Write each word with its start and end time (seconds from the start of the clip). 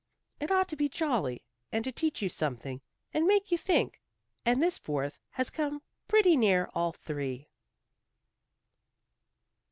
It 0.39 0.49
ought 0.49 0.67
to 0.69 0.75
be 0.75 0.89
jolly, 0.89 1.43
and 1.71 1.83
to 1.83 1.91
teach 1.91 2.23
you 2.23 2.27
something, 2.29 2.81
and 3.13 3.27
make 3.27 3.51
you 3.51 3.57
think. 3.59 4.01
And 4.43 4.59
this 4.59 4.79
Fourth 4.79 5.19
has 5.33 5.51
come 5.51 5.83
pretty 6.07 6.35
near 6.35 6.71
all 6.73 6.91
three." 6.91 7.47